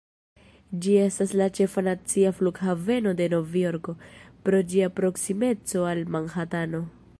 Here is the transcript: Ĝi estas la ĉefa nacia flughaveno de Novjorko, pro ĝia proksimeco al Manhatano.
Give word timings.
Ĝi 0.85 0.93
estas 1.01 1.33
la 1.41 1.47
ĉefa 1.57 1.83
nacia 1.87 2.31
flughaveno 2.39 3.13
de 3.21 3.29
Novjorko, 3.35 3.95
pro 4.49 4.65
ĝia 4.73 4.91
proksimeco 5.01 5.89
al 5.93 6.05
Manhatano. 6.17 6.85